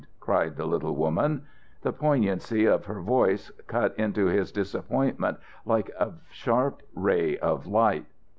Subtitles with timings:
[0.19, 1.43] cried the little woman.
[1.83, 8.07] The poignancy of her voice cut into his disappointment like a sharp ray of light.